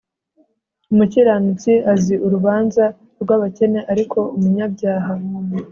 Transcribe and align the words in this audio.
umukiranutsi 0.91 1.71
azi 1.93 2.15
urubanza 2.25 2.85
rwabakene 3.21 3.79
ariko 3.91 4.19
umunyabyaha 4.35 5.13